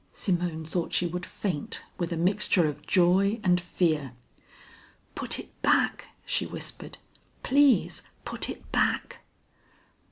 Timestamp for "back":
5.61-6.05, 8.71-9.19